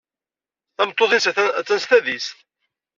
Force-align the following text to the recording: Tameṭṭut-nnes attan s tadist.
Tameṭṭut-nnes 0.75 1.25
attan 1.59 1.79
s 1.79 1.85
tadist. 1.89 2.37